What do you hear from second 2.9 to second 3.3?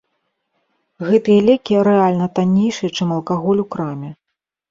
чым